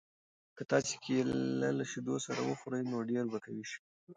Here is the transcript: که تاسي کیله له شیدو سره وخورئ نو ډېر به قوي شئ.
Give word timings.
که 0.55 0.63
تاسي 0.71 0.95
کیله 1.03 1.35
له 1.77 1.83
شیدو 1.91 2.15
سره 2.25 2.39
وخورئ 2.49 2.83
نو 2.91 2.97
ډېر 3.11 3.25
به 3.31 3.39
قوي 3.45 3.65
شئ. 3.71 3.79